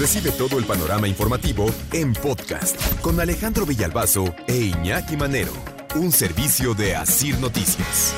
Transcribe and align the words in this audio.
Recibe 0.00 0.30
todo 0.32 0.58
el 0.58 0.64
panorama 0.64 1.08
informativo 1.08 1.66
en 1.92 2.14
podcast 2.14 2.80
con 3.02 3.20
Alejandro 3.20 3.66
Villalbazo 3.66 4.34
e 4.46 4.56
Iñaki 4.56 5.14
Manero, 5.14 5.52
un 5.94 6.10
servicio 6.10 6.72
de 6.72 6.96
Asir 6.96 7.38
Noticias. 7.38 8.14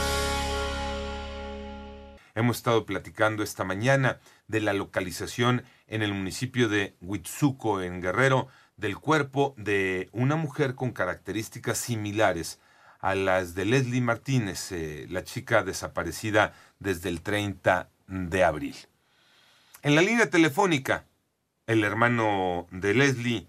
Hemos 2.36 2.58
estado 2.58 2.86
platicando 2.86 3.42
esta 3.42 3.64
mañana 3.64 4.20
de 4.46 4.60
la 4.60 4.74
localización 4.74 5.64
en 5.88 6.02
el 6.02 6.14
municipio 6.14 6.68
de 6.68 6.94
Huitzuco, 7.00 7.82
en 7.82 8.00
Guerrero, 8.00 8.46
del 8.76 8.96
cuerpo 8.96 9.52
de 9.58 10.08
una 10.12 10.36
mujer 10.36 10.76
con 10.76 10.92
características 10.92 11.78
similares 11.78 12.60
a 13.00 13.16
las 13.16 13.56
de 13.56 13.64
Leslie 13.64 14.00
Martínez, 14.00 14.70
eh, 14.70 15.08
la 15.10 15.24
chica 15.24 15.64
desaparecida 15.64 16.54
desde 16.78 17.08
el 17.08 17.22
30 17.22 17.90
de 18.06 18.44
abril. 18.44 18.76
En 19.82 19.96
la 19.96 20.02
línea 20.02 20.30
telefónica, 20.30 21.06
el 21.72 21.84
hermano 21.84 22.66
de 22.70 22.92
Leslie, 22.92 23.46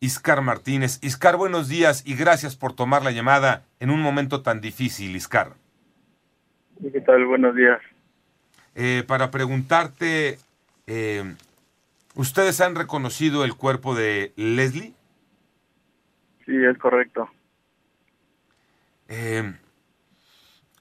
Iscar 0.00 0.40
Martínez. 0.40 0.98
Iscar, 1.02 1.36
buenos 1.36 1.68
días 1.68 2.02
y 2.06 2.14
gracias 2.16 2.56
por 2.56 2.74
tomar 2.74 3.04
la 3.04 3.10
llamada 3.10 3.64
en 3.80 3.90
un 3.90 4.00
momento 4.00 4.42
tan 4.42 4.60
difícil, 4.62 5.14
Iscar. 5.14 5.54
¿Qué 6.80 7.00
tal? 7.02 7.26
Buenos 7.26 7.54
días. 7.54 7.80
Eh, 8.74 9.04
para 9.06 9.30
preguntarte, 9.30 10.38
eh, 10.86 11.34
¿ustedes 12.14 12.60
han 12.62 12.74
reconocido 12.74 13.44
el 13.44 13.54
cuerpo 13.54 13.94
de 13.94 14.32
Leslie? 14.36 14.94
Sí, 16.46 16.52
es 16.56 16.78
correcto. 16.78 17.28
Eh, 19.08 19.54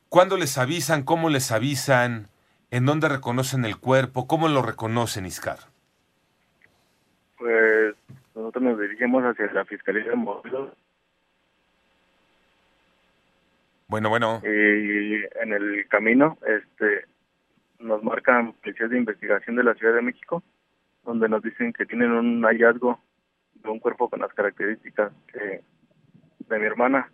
¿Cuándo 0.07 0.37
les 0.37 0.57
avisan? 0.57 1.03
¿Cómo 1.03 1.29
les 1.29 1.51
avisan? 1.51 2.27
¿En 2.71 2.85
dónde 2.85 3.09
reconocen 3.09 3.65
el 3.65 3.77
cuerpo? 3.77 4.27
¿Cómo 4.27 4.47
lo 4.47 4.61
reconocen, 4.61 5.25
Iscar? 5.25 5.74
Pues 7.45 7.93
nosotros 8.33 8.63
nos 8.63 8.79
dirigimos 8.79 9.23
hacia 9.23 9.45
la 9.53 9.65
Fiscalía 9.65 10.03
de 10.03 10.15
Morelos 10.15 10.73
Bueno, 13.87 14.09
bueno. 14.09 14.41
y 14.43 15.13
en 15.39 15.53
el 15.53 15.87
camino 15.87 16.39
este 16.47 17.05
nos 17.77 18.01
marcan 18.01 18.53
policías 18.53 18.89
de 18.89 18.97
investigación 18.97 19.57
de 19.57 19.63
la 19.63 19.75
Ciudad 19.75 19.93
de 19.93 20.01
México 20.01 20.41
donde 21.03 21.29
nos 21.29 21.43
dicen 21.43 21.71
que 21.71 21.85
tienen 21.85 22.13
un 22.13 22.41
hallazgo 22.41 22.99
de 23.53 23.69
un 23.69 23.79
cuerpo 23.79 24.09
con 24.09 24.21
las 24.21 24.33
características 24.33 25.13
que- 25.31 25.61
de 26.49 26.59
mi 26.59 26.65
hermana 26.65 27.11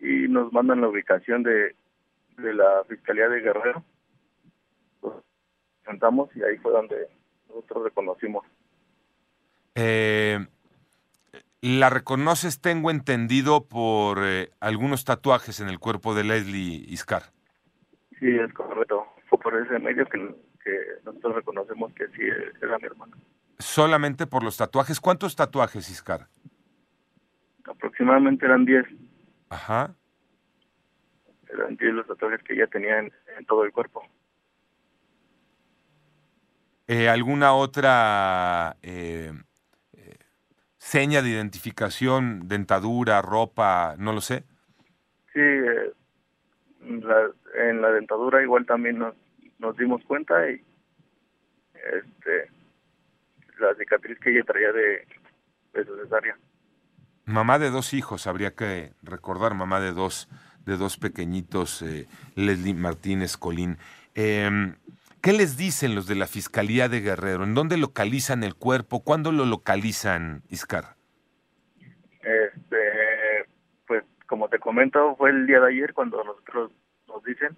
y 0.00 0.28
nos 0.28 0.52
mandan 0.52 0.82
la 0.82 0.88
ubicación 0.88 1.42
de, 1.44 1.74
de 2.36 2.52
la 2.52 2.84
Fiscalía 2.86 3.30
de 3.30 3.40
Guerrero. 3.40 3.82
Nos 5.02 5.14
sentamos 5.86 6.28
y 6.36 6.42
ahí 6.42 6.58
fue 6.58 6.72
donde 6.72 7.08
nosotros 7.48 7.84
reconocimos. 7.84 8.44
Eh, 9.80 10.44
la 11.60 11.88
reconoces, 11.88 12.60
tengo 12.60 12.90
entendido, 12.90 13.68
por 13.68 14.18
eh, 14.24 14.50
algunos 14.58 15.04
tatuajes 15.04 15.60
en 15.60 15.68
el 15.68 15.78
cuerpo 15.78 16.16
de 16.16 16.24
Leslie 16.24 16.84
Iscar. 16.88 17.22
Sí, 18.18 18.26
es 18.28 18.52
correcto. 18.54 19.06
Fue 19.28 19.38
por 19.38 19.54
ese 19.56 19.78
medio 19.78 20.04
que, 20.06 20.18
que 20.64 20.72
nosotros 21.04 21.36
reconocemos 21.36 21.92
que 21.92 22.08
sí 22.08 22.22
era 22.60 22.78
mi 22.78 22.86
hermano. 22.86 23.16
Solamente 23.60 24.26
por 24.26 24.42
los 24.42 24.56
tatuajes. 24.56 25.00
¿Cuántos 25.00 25.36
tatuajes, 25.36 25.88
Iscar? 25.90 26.26
Aproximadamente 27.64 28.46
eran 28.46 28.64
10. 28.64 28.84
Ajá. 29.50 29.94
Eran 31.52 31.76
10 31.76 31.94
los 31.94 32.06
tatuajes 32.08 32.42
que 32.42 32.54
ella 32.54 32.66
tenía 32.66 32.98
en, 32.98 33.12
en 33.38 33.46
todo 33.46 33.64
el 33.64 33.72
cuerpo. 33.72 34.02
Eh, 36.88 37.08
¿Alguna 37.08 37.52
otra 37.52 38.76
eh, 38.80 39.30
eh, 39.30 39.47
seña 40.88 41.20
de 41.20 41.28
identificación, 41.28 42.48
dentadura, 42.48 43.20
ropa, 43.20 43.94
no 43.98 44.14
lo 44.14 44.22
sé? 44.22 44.44
Sí, 45.34 45.40
eh, 45.40 45.92
la- 46.80 47.30
en 47.68 47.82
la 47.82 47.90
dentadura 47.90 48.42
igual 48.42 48.64
también 48.64 48.98
nos, 48.98 49.14
nos 49.58 49.76
dimos 49.76 50.02
cuenta 50.04 50.50
y 50.50 50.62
este 51.74 52.50
la 53.60 53.74
cicatriz 53.74 54.18
que 54.20 54.30
ella 54.30 54.44
traía 54.44 54.72
de, 54.72 55.06
de 55.74 55.84
su 55.84 55.94
cesárea. 55.96 56.36
Mamá 57.26 57.58
de 57.58 57.70
dos 57.70 57.92
hijos, 57.92 58.26
habría 58.26 58.54
que 58.54 58.92
recordar, 59.02 59.54
mamá 59.54 59.80
de 59.80 59.92
dos, 59.92 60.28
de 60.64 60.76
dos 60.78 60.96
pequeñitos, 60.96 61.82
eh, 61.82 62.06
Leslie 62.36 62.72
Martínez 62.74 63.36
Colín. 63.36 63.76
Em, 64.14 64.74
¿Qué 65.20 65.32
les 65.32 65.56
dicen 65.56 65.94
los 65.94 66.06
de 66.06 66.14
la 66.14 66.26
Fiscalía 66.26 66.88
de 66.88 67.00
Guerrero? 67.00 67.42
¿En 67.42 67.54
dónde 67.54 67.76
localizan 67.76 68.44
el 68.44 68.54
cuerpo? 68.54 69.02
¿Cuándo 69.02 69.32
lo 69.32 69.46
localizan, 69.46 70.42
Iscar? 70.48 70.96
Este, 72.22 73.46
pues 73.86 74.04
como 74.26 74.48
te 74.48 74.58
comento, 74.60 75.16
fue 75.16 75.30
el 75.30 75.46
día 75.46 75.60
de 75.60 75.68
ayer 75.68 75.92
cuando 75.92 76.22
nosotros 76.22 76.70
nos 77.08 77.24
dicen 77.24 77.56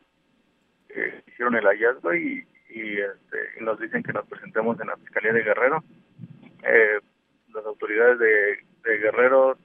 que 0.89 1.23
hicieron 1.27 1.55
el 1.55 1.65
hallazgo 1.65 2.15
y, 2.15 2.47
y, 2.71 2.99
este, 2.99 3.39
y 3.61 3.65
nos 3.65 3.79
dicen 3.79 4.03
que 4.03 4.13
nos 4.13 4.27
presentemos 4.27 4.81
en 4.81 4.87
la 4.87 4.97
Fiscalía 4.97 5.33
de 5.33 5.43
Guerrero. 5.43 5.85
Eh, 6.63 7.01
las 7.53 7.65
autoridades 7.67 8.19
de, 8.19 8.65
de 8.85 8.99
Guerrero 8.99 9.59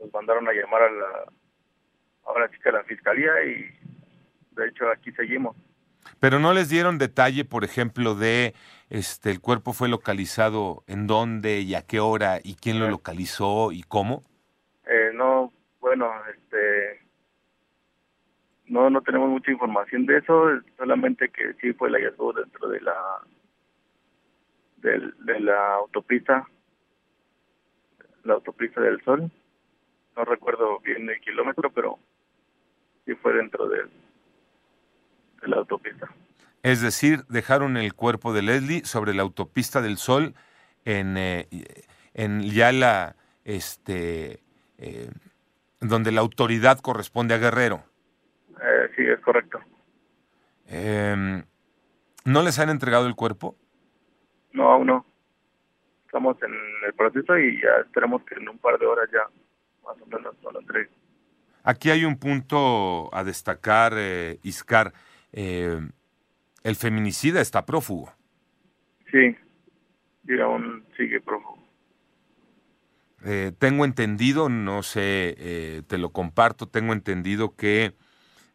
nos 0.00 0.12
mandaron 0.12 0.48
a 0.48 0.52
llamar 0.52 0.82
a 0.82 0.90
la, 0.90 1.06
a 2.26 2.40
la 2.40 2.50
chica 2.50 2.70
de 2.70 2.78
la 2.78 2.84
Fiscalía 2.84 3.44
y 3.44 3.70
de 4.52 4.68
hecho 4.68 4.88
aquí 4.90 5.12
seguimos. 5.12 5.56
Pero 6.20 6.38
no 6.38 6.52
les 6.52 6.68
dieron 6.68 6.98
detalle, 6.98 7.44
por 7.44 7.64
ejemplo, 7.64 8.14
de 8.14 8.54
este 8.90 9.30
el 9.30 9.40
cuerpo 9.40 9.72
fue 9.72 9.88
localizado 9.88 10.84
en 10.86 11.06
dónde 11.06 11.60
y 11.60 11.74
a 11.74 11.82
qué 11.82 12.00
hora 12.00 12.38
y 12.42 12.54
quién 12.56 12.78
lo 12.78 12.88
localizó 12.88 13.72
y 13.72 13.82
cómo. 13.82 14.22
Eh, 14.86 15.10
no, 15.14 15.52
bueno, 15.80 16.10
este, 16.34 17.00
no, 18.66 18.90
no 18.90 19.00
tenemos 19.02 19.30
mucha 19.30 19.50
información 19.50 20.06
de 20.06 20.18
eso, 20.18 20.60
solamente 20.76 21.28
que 21.30 21.54
sí 21.60 21.72
fue 21.72 21.88
el 21.88 21.94
hallazgo 21.94 22.32
dentro 22.32 22.68
de 22.68 22.80
la, 22.80 22.94
del- 24.78 25.14
de, 25.24 25.40
la 25.40 25.74
autopista, 25.74 26.46
la 28.24 28.34
autopista 28.34 28.80
del 28.80 29.02
Sol. 29.04 29.30
No 30.16 30.24
recuerdo 30.24 30.78
bien 30.80 31.08
el 31.08 31.20
kilómetro, 31.20 31.70
pero 31.70 31.98
sí 33.06 33.14
fue 33.14 33.32
dentro 33.34 33.66
de, 33.68 33.78
de 35.42 35.48
la 35.48 35.56
autopista. 35.56 36.08
Es 36.62 36.80
decir, 36.80 37.24
dejaron 37.28 37.76
el 37.76 37.94
cuerpo 37.94 38.32
de 38.32 38.42
Leslie 38.42 38.84
sobre 38.84 39.14
la 39.14 39.22
autopista 39.22 39.80
del 39.80 39.96
Sol 39.96 40.34
en, 40.84 41.16
eh, 41.16 41.48
en 42.14 42.42
ya 42.42 42.72
la 42.72 43.16
este 43.44 44.40
eh, 44.78 45.10
donde 45.80 46.12
la 46.12 46.20
autoridad 46.20 46.78
corresponde 46.78 47.34
a 47.34 47.38
Guerrero. 47.38 47.82
Eh, 48.50 48.90
sí, 48.96 49.02
es 49.04 49.20
correcto. 49.20 49.58
Em, 50.68 51.42
¿No 52.24 52.42
les 52.42 52.58
han 52.58 52.70
entregado 52.70 53.06
el 53.06 53.16
cuerpo? 53.16 53.56
No, 54.52 54.70
aún 54.70 54.86
no. 54.86 55.06
Estamos 56.06 56.36
en 56.42 56.52
el 56.86 56.94
proceso 56.94 57.36
y 57.38 57.60
ya 57.60 57.80
esperamos 57.84 58.22
que 58.24 58.36
en 58.36 58.48
un 58.48 58.58
par 58.58 58.78
de 58.78 58.86
horas 58.86 59.08
ya 59.12 59.22
más 59.84 60.00
o 60.00 60.06
menos 60.06 60.34
nos 60.42 60.52
lo 60.52 60.60
entreguen. 60.60 60.90
Aquí 61.64 61.90
hay 61.90 62.04
un 62.04 62.16
punto 62.16 63.12
a 63.14 63.24
destacar, 63.24 63.94
eh, 63.96 64.38
Iscar. 64.42 64.92
El 66.62 66.76
feminicida 66.76 67.40
está 67.40 67.66
prófugo. 67.66 68.12
Sí, 69.10 69.36
y 70.24 70.40
aún 70.40 70.84
sigue 70.96 71.20
prófugo. 71.20 71.62
Eh, 73.24 73.52
tengo 73.56 73.84
entendido, 73.84 74.48
no 74.48 74.82
sé, 74.82 75.34
eh, 75.38 75.82
te 75.86 75.98
lo 75.98 76.10
comparto, 76.10 76.66
tengo 76.66 76.92
entendido 76.92 77.54
que 77.54 77.94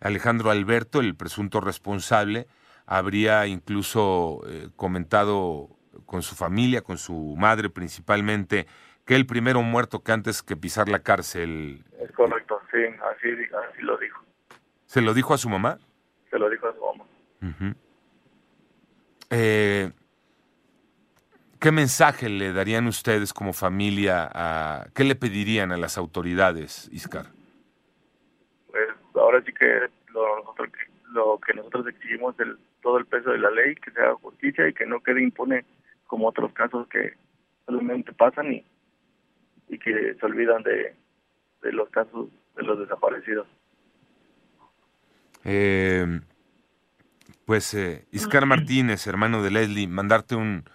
Alejandro 0.02 0.52
Alberto, 0.52 1.00
el 1.00 1.16
presunto 1.16 1.62
responsable, 1.62 2.48
habría 2.86 3.48
incluso 3.48 4.42
eh, 4.48 4.70
comentado 4.76 5.70
con 6.06 6.22
su 6.22 6.36
familia, 6.36 6.82
con 6.82 6.98
su 6.98 7.36
madre 7.38 7.70
principalmente, 7.70 8.68
que 9.06 9.16
el 9.16 9.26
primero 9.26 9.62
muerto 9.62 10.04
que 10.04 10.12
antes 10.12 10.44
que 10.44 10.58
pisar 10.58 10.90
la 10.90 11.00
cárcel. 11.00 11.86
Es 12.00 12.12
correcto, 12.12 12.60
sí, 12.72 12.80
así, 12.84 13.30
así 13.72 13.82
lo 13.82 13.98
dijo. 13.98 14.22
¿Se 14.86 15.02
lo 15.02 15.14
dijo 15.14 15.34
a 15.34 15.38
su 15.38 15.50
mamá? 15.50 15.80
Se 16.30 16.38
lo 16.38 16.50
dijo 16.50 16.68
a 16.68 16.74
su 16.74 16.82
mamá. 16.82 17.76
Eh, 19.30 19.92
¿Qué 21.60 21.72
mensaje 21.72 22.30
le 22.30 22.54
darían 22.54 22.88
ustedes 22.88 23.34
como 23.34 23.52
familia? 23.52 24.30
A, 24.32 24.88
¿Qué 24.94 25.04
le 25.04 25.16
pedirían 25.16 25.72
a 25.72 25.78
las 25.78 25.98
autoridades, 25.98 26.88
Iscar? 26.92 27.26
Pues 28.68 28.90
ahora 29.16 29.42
sí 29.44 29.52
que 29.54 29.88
lo, 30.14 30.38
nosotros, 30.38 30.70
lo 31.12 31.40
que 31.40 31.54
nosotros 31.54 31.88
exigimos 31.88 32.40
es 32.40 32.48
todo 32.82 33.00
el 33.00 33.06
peso 33.06 33.32
de 33.32 33.40
la 33.40 33.50
ley, 33.50 33.76
que 33.76 33.92
se 33.92 34.00
haga 34.00 34.16
justicia 34.16 34.68
y 34.68 34.74
que 34.74 34.86
no 34.86 35.02
quede 35.02 35.24
impune 35.24 35.66
como 36.06 36.28
otros 36.28 36.54
casos 36.54 36.88
que 36.88 37.14
solamente 37.66 38.14
pasan 38.14 38.54
y, 38.54 38.66
y 39.68 39.80
que 39.80 40.14
se 40.14 40.26
olvidan 40.26 40.62
de, 40.64 40.94
de 41.64 41.72
los 41.74 41.90
casos 41.90 42.30
de 42.56 42.64
los 42.64 42.80
desaparecidos. 42.80 43.48
Eh, 45.44 46.20
pues 47.48 47.74
eh, 47.76 48.06
Iscar 48.12 48.46
Martínez, 48.46 49.08
hermano 49.08 49.42
de 49.42 49.52
Leslie, 49.52 49.88
mandarte 49.88 50.36
un, 50.36 50.66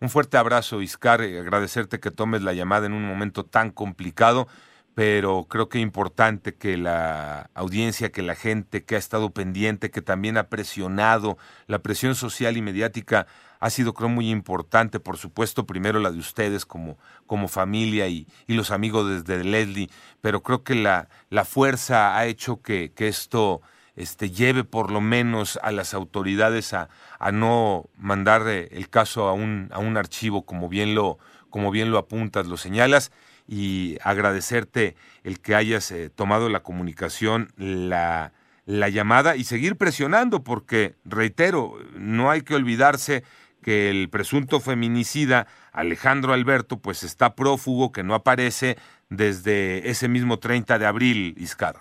un 0.00 0.08
fuerte 0.08 0.38
abrazo, 0.38 0.80
Iscar, 0.80 1.22
y 1.22 1.36
agradecerte 1.36 2.00
que 2.00 2.10
tomes 2.10 2.40
la 2.40 2.54
llamada 2.54 2.86
en 2.86 2.94
un 2.94 3.06
momento 3.06 3.44
tan 3.44 3.70
complicado, 3.70 4.48
pero 4.94 5.44
creo 5.46 5.68
que 5.68 5.76
es 5.76 5.82
importante 5.82 6.54
que 6.54 6.78
la 6.78 7.50
audiencia, 7.52 8.12
que 8.12 8.22
la 8.22 8.34
gente 8.34 8.82
que 8.82 8.94
ha 8.94 8.98
estado 8.98 9.28
pendiente, 9.28 9.90
que 9.90 10.00
también 10.00 10.38
ha 10.38 10.48
presionado, 10.48 11.36
la 11.66 11.80
presión 11.80 12.14
social 12.14 12.56
y 12.56 12.62
mediática 12.62 13.26
ha 13.60 13.68
sido 13.68 13.92
creo 13.92 14.08
muy 14.08 14.30
importante, 14.30 15.00
por 15.00 15.18
supuesto, 15.18 15.66
primero 15.66 16.00
la 16.00 16.12
de 16.12 16.18
ustedes 16.18 16.64
como, 16.64 16.96
como 17.26 17.46
familia 17.46 18.08
y, 18.08 18.26
y 18.46 18.54
los 18.54 18.70
amigos 18.70 19.26
desde 19.26 19.44
Leslie, 19.44 19.90
pero 20.22 20.42
creo 20.42 20.64
que 20.64 20.76
la, 20.76 21.10
la 21.28 21.44
fuerza 21.44 22.16
ha 22.16 22.24
hecho 22.24 22.62
que, 22.62 22.90
que 22.94 23.08
esto 23.08 23.60
este, 23.96 24.30
lleve 24.30 24.64
por 24.64 24.90
lo 24.90 25.00
menos 25.00 25.58
a 25.62 25.72
las 25.72 25.94
autoridades 25.94 26.72
a, 26.74 26.88
a 27.18 27.32
no 27.32 27.86
mandar 27.96 28.42
eh, 28.46 28.68
el 28.72 28.88
caso 28.88 29.28
a 29.28 29.32
un, 29.32 29.68
a 29.72 29.78
un 29.78 29.96
archivo, 29.96 30.44
como 30.46 30.68
bien, 30.68 30.94
lo, 30.94 31.18
como 31.50 31.70
bien 31.70 31.90
lo 31.90 31.98
apuntas, 31.98 32.46
lo 32.46 32.56
señalas, 32.56 33.12
y 33.46 33.98
agradecerte 34.02 34.96
el 35.24 35.40
que 35.40 35.54
hayas 35.54 35.90
eh, 35.90 36.10
tomado 36.10 36.48
la 36.48 36.60
comunicación, 36.60 37.52
la, 37.56 38.32
la 38.64 38.88
llamada 38.88 39.36
y 39.36 39.44
seguir 39.44 39.76
presionando, 39.76 40.42
porque, 40.42 40.94
reitero, 41.04 41.76
no 41.94 42.30
hay 42.30 42.42
que 42.42 42.54
olvidarse 42.54 43.24
que 43.62 43.90
el 43.90 44.08
presunto 44.10 44.60
feminicida 44.60 45.46
Alejandro 45.72 46.32
Alberto 46.32 46.78
pues 46.78 47.02
está 47.02 47.34
prófugo, 47.34 47.92
que 47.92 48.02
no 48.02 48.14
aparece 48.14 48.76
desde 49.08 49.88
ese 49.88 50.08
mismo 50.08 50.38
30 50.38 50.78
de 50.78 50.86
abril, 50.86 51.34
Iscar. 51.38 51.76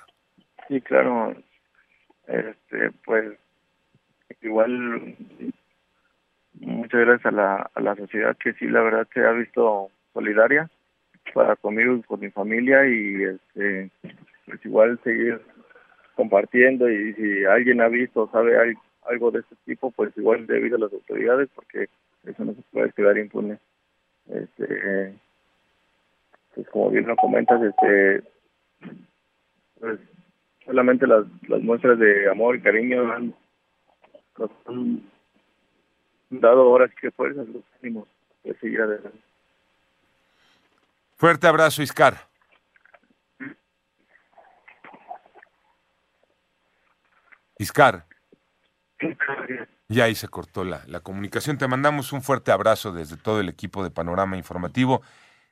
Sí, 0.67 0.79
claro, 0.81 1.35
este, 2.31 2.91
pues 3.05 3.37
igual 4.41 5.15
muchas 6.53 7.01
gracias 7.01 7.25
a 7.25 7.31
la, 7.31 7.71
a 7.73 7.81
la 7.81 7.95
sociedad 7.95 8.37
que 8.37 8.53
sí 8.53 8.67
la 8.67 8.81
verdad 8.81 9.07
se 9.13 9.21
ha 9.25 9.31
visto 9.31 9.89
solidaria 10.13 10.69
para 11.33 11.55
conmigo 11.55 11.95
y 11.95 12.03
con 12.03 12.19
mi 12.19 12.29
familia 12.29 12.87
y 12.87 13.23
este 13.23 13.89
pues 14.45 14.65
igual 14.65 14.99
seguir 15.03 15.41
compartiendo 16.15 16.89
y 16.89 17.13
si 17.13 17.45
alguien 17.45 17.81
ha 17.81 17.87
visto 17.87 18.29
sabe 18.31 18.75
algo 19.03 19.31
de 19.31 19.39
este 19.39 19.55
tipo 19.65 19.91
pues 19.91 20.15
igual 20.17 20.47
debido 20.47 20.77
a 20.77 20.81
las 20.81 20.93
autoridades 20.93 21.49
porque 21.55 21.87
eso 22.25 22.45
no 22.45 22.53
se 22.53 22.61
puede 22.71 22.91
quedar 22.91 23.17
impune. 23.17 23.57
Este 24.29 25.13
pues 26.55 26.67
como 26.69 26.89
bien 26.91 27.07
lo 27.07 27.15
comentas 27.15 27.61
este 27.61 28.23
pues 29.79 29.99
solamente 30.71 31.05
las, 31.05 31.25
las 31.49 31.61
muestras 31.61 31.99
de 31.99 32.29
amor 32.31 32.55
y 32.55 32.61
cariño 32.61 33.11
han, 33.11 33.35
dado 36.29 36.69
horas 36.69 36.89
que 36.99 37.11
fuerzas, 37.11 37.45
los 37.49 37.61
ánimos 37.81 38.07
de 38.45 38.57
seguir 38.59 38.81
adelante. 38.81 39.19
Fuerte 41.17 41.45
abrazo, 41.45 41.81
Iscar. 41.81 42.15
Iscar. 47.57 48.05
Ya 49.89 50.05
ahí 50.05 50.15
se 50.15 50.29
cortó 50.29 50.63
la, 50.63 50.83
la 50.87 51.01
comunicación. 51.01 51.57
Te 51.57 51.67
mandamos 51.67 52.13
un 52.13 52.21
fuerte 52.21 52.53
abrazo 52.53 52.93
desde 52.93 53.17
todo 53.17 53.41
el 53.41 53.49
equipo 53.49 53.83
de 53.83 53.91
Panorama 53.91 54.37
Informativo. 54.37 55.01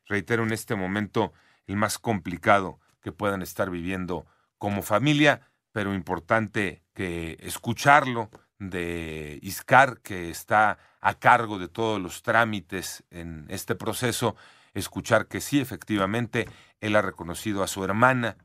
Reitero, 0.08 0.44
en 0.44 0.54
este 0.54 0.76
momento 0.76 1.34
el 1.68 1.76
más 1.76 2.00
complicado 2.00 2.80
que 3.02 3.12
puedan 3.12 3.42
estar 3.42 3.70
viviendo 3.70 4.26
como 4.60 4.84
familia, 4.84 5.42
pero 5.72 5.96
importante 5.96 6.84
que 6.94 7.38
escucharlo 7.40 8.30
de 8.60 9.40
Iscar, 9.42 10.02
que 10.02 10.30
está 10.30 10.78
a 11.02 11.14
cargo 11.16 11.58
de 11.58 11.70
todos 11.70 12.00
los 12.00 12.22
trámites 12.22 13.04
en 13.10 13.46
este 13.50 13.74
proceso, 13.74 14.36
escuchar 14.74 15.28
que 15.28 15.42
sí, 15.42 15.60
efectivamente, 15.60 16.48
él 16.82 16.96
ha 16.96 17.02
reconocido 17.02 17.64
a 17.64 17.68
su 17.68 17.84
hermana 17.84 18.38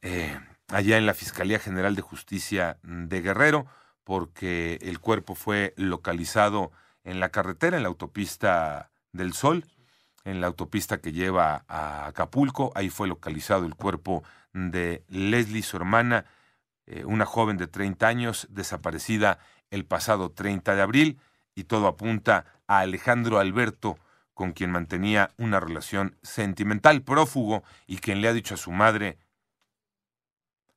eh, 0.00 0.38
allá 0.68 0.96
en 0.96 1.06
la 1.06 1.14
Fiscalía 1.14 1.58
General 1.58 1.94
de 1.94 2.02
Justicia 2.02 2.78
de 2.82 3.20
Guerrero, 3.20 3.66
porque 4.04 4.78
el 4.82 5.00
cuerpo 5.00 5.34
fue 5.34 5.74
localizado 5.76 6.72
en 7.04 7.20
la 7.20 7.30
carretera, 7.30 7.76
en 7.76 7.82
la 7.82 7.88
autopista 7.88 8.90
del 9.12 9.32
Sol, 9.32 9.64
en 10.24 10.40
la 10.40 10.46
autopista 10.46 11.00
que 11.00 11.12
lleva 11.12 11.64
a 11.68 12.06
Acapulco. 12.06 12.72
Ahí 12.74 12.90
fue 12.90 13.08
localizado 13.08 13.66
el 13.66 13.74
cuerpo 13.74 14.22
de 14.52 15.04
Leslie, 15.08 15.62
su 15.62 15.76
hermana, 15.76 16.26
eh, 16.86 17.04
una 17.04 17.26
joven 17.26 17.56
de 17.56 17.66
30 17.66 18.06
años, 18.06 18.46
desaparecida 18.50 19.38
el 19.70 19.84
pasado 19.84 20.30
30 20.30 20.74
de 20.74 20.82
abril, 20.82 21.20
y 21.54 21.64
todo 21.64 21.86
apunta 21.86 22.46
a 22.66 22.80
Alejandro 22.80 23.38
Alberto, 23.38 23.98
con 24.34 24.52
quien 24.52 24.70
mantenía 24.70 25.30
una 25.36 25.60
relación 25.60 26.16
sentimental, 26.22 27.02
prófugo, 27.02 27.62
y 27.86 27.98
quien 27.98 28.20
le 28.20 28.28
ha 28.28 28.32
dicho 28.32 28.54
a 28.54 28.58
su 28.58 28.72
madre, 28.72 29.18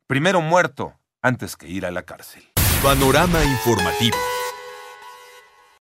primero 0.08 0.42
muerto 0.42 0.94
antes 1.22 1.56
que 1.56 1.68
ir 1.68 1.86
a 1.86 1.92
la 1.92 2.04
cárcel. 2.04 2.44
Panorama 2.84 3.44
informativo. 3.44 4.18